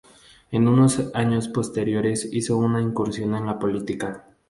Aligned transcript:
En 0.49 0.65
los 0.75 0.99
años 1.13 1.47
posteriores 1.47 2.27
hizo 2.33 2.57
una 2.57 2.81
incursión 2.81 3.35
en 3.35 3.45
la 3.45 3.59
política. 3.59 4.25